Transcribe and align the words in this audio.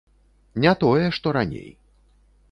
Не 0.63 0.71
тое, 0.83 1.05
што 1.17 1.27
раней! 1.37 1.69